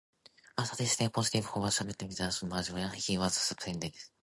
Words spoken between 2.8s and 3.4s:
he was